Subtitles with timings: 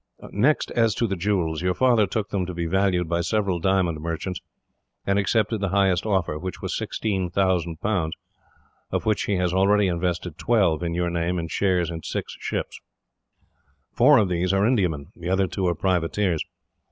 [0.31, 1.61] "Next as to the jewels.
[1.61, 4.39] Your father took them to be valued by several diamond merchants,
[5.05, 8.15] and accepted the highest offer, which was 16,000 pounds,
[8.89, 12.79] of which he has already invested twelve, in your name, in shares in six ships.
[13.93, 15.11] Four of these are Indiamen.
[15.15, 16.43] The other two are privateers.